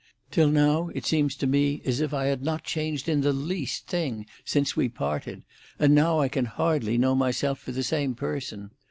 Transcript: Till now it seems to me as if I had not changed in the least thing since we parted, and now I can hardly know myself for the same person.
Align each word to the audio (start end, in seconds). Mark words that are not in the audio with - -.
Till 0.31 0.49
now 0.49 0.89
it 0.95 1.05
seems 1.05 1.35
to 1.35 1.45
me 1.45 1.79
as 1.85 2.01
if 2.01 2.11
I 2.11 2.25
had 2.25 2.41
not 2.41 2.63
changed 2.63 3.07
in 3.07 3.21
the 3.21 3.31
least 3.31 3.85
thing 3.85 4.25
since 4.43 4.75
we 4.75 4.89
parted, 4.89 5.43
and 5.77 5.93
now 5.93 6.19
I 6.19 6.27
can 6.27 6.45
hardly 6.45 6.97
know 6.97 7.13
myself 7.13 7.59
for 7.59 7.71
the 7.71 7.83
same 7.83 8.15
person. 8.15 8.71